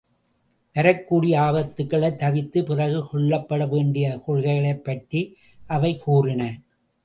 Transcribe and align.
வரக்கூடிய 0.75 1.41
ஆபத்துக்களை 1.41 2.15
தவிர்த்து, 2.15 2.63
பிறகு 2.63 3.05
கொள்ளப்பட 3.13 3.69
வேண்டிய 3.69 4.19
கொள்கைகளைப் 4.27 4.83
பற்றி 4.83 5.35
அவை 5.67 5.97
கூறின. 5.97 6.61